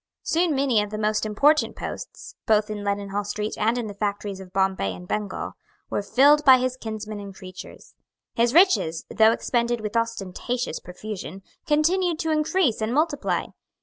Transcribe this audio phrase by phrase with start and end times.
[0.23, 4.39] Soon many of the most important posts, both in Leadenhall Street and in the factories
[4.39, 5.53] of Bombay and Bengal,
[5.91, 7.93] were filled by his kinsmen and creatures.
[8.33, 13.45] His riches, though expended with ostentatious profusion, continued to increase and multiply.